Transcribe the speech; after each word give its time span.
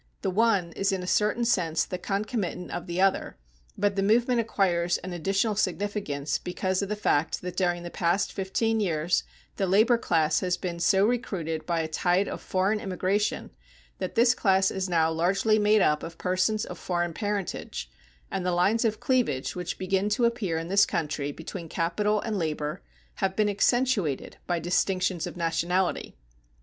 The 0.23 0.31
one 0.31 0.71
is 0.71 0.91
in 0.91 1.03
a 1.03 1.05
certain 1.05 1.45
sense 1.45 1.85
the 1.85 1.99
concomitant 1.99 2.71
of 2.71 2.87
the 2.87 2.99
other, 2.99 3.37
but 3.77 3.95
the 3.95 4.01
movement 4.01 4.39
acquires 4.39 4.97
an 4.97 5.13
additional 5.13 5.55
significance 5.55 6.39
because 6.39 6.81
of 6.81 6.89
the 6.89 6.95
fact 6.95 7.43
that 7.43 7.55
during 7.55 7.83
the 7.83 7.91
past 7.91 8.33
fifteen 8.33 8.79
years 8.79 9.23
the 9.57 9.67
labor 9.67 9.99
class 9.99 10.39
has 10.39 10.57
been 10.57 10.79
so 10.79 11.05
recruited 11.05 11.67
by 11.67 11.81
a 11.81 11.87
tide 11.87 12.27
of 12.27 12.41
foreign 12.41 12.79
immigration 12.79 13.51
that 13.99 14.15
this 14.15 14.33
class 14.33 14.71
is 14.71 14.89
now 14.89 15.11
largely 15.11 15.59
made 15.59 15.83
up 15.83 16.01
of 16.01 16.17
persons 16.17 16.65
of 16.65 16.79
foreign 16.79 17.13
parentage, 17.13 17.87
and 18.31 18.43
the 18.43 18.51
lines 18.53 18.83
of 18.83 18.99
cleavage 18.99 19.55
which 19.55 19.77
begin 19.77 20.09
to 20.09 20.25
appear 20.25 20.57
in 20.57 20.67
this 20.67 20.87
country 20.87 21.31
between 21.31 21.69
capital 21.69 22.19
and 22.21 22.39
labor 22.39 22.81
have 23.17 23.35
been 23.35 23.47
accentuated 23.47 24.37
by 24.47 24.57
distinctions 24.57 25.27
of 25.27 25.37
nationality. 25.37 26.17